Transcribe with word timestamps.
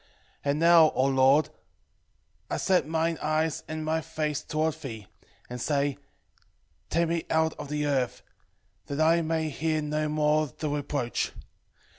3:12 0.01 0.07
And 0.45 0.59
now, 0.59 0.89
O 0.95 1.05
Lord, 1.05 1.49
I 2.49 2.57
set 2.57 2.85
I 2.85 2.87
mine 2.87 3.19
eyes 3.21 3.61
and 3.67 3.85
my 3.85 4.01
face 4.01 4.41
toward 4.41 4.73
thee, 4.81 5.05
3:13 5.07 5.07
And 5.51 5.61
say, 5.61 5.97
Take 6.89 7.07
me 7.09 7.25
out 7.29 7.53
of 7.59 7.69
the 7.69 7.85
earth, 7.85 8.23
that 8.87 8.99
I 8.99 9.21
may 9.21 9.49
hear 9.49 9.79
no 9.79 10.09
more 10.09 10.47
the 10.57 10.69
reproach. 10.69 11.33